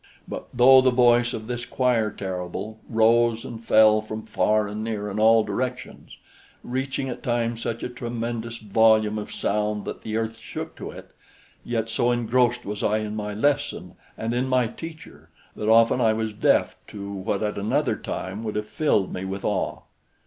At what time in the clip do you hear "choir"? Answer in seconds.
1.63-2.09